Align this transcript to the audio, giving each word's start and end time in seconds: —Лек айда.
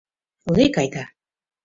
—Лек 0.55 0.73
айда. 0.81 1.03